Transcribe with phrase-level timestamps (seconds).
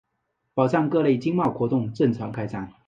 [0.55, 2.73] 保障各类经贸活动正常开展